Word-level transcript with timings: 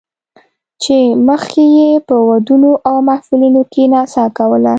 چې 0.81 0.97
مخکې 1.27 1.63
یې 1.77 1.89
په 2.07 2.15
ودونو 2.29 2.71
او 2.87 2.95
محفلونو 3.09 3.61
کې 3.71 3.83
نڅا 3.93 4.25
کوله 4.37 4.69